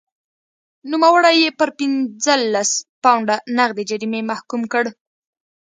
[0.91, 4.83] نوموړی یې پر پنځلس پونډه نغدي جریمې محکوم کړ.